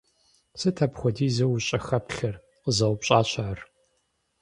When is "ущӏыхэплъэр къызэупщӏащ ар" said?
1.55-3.59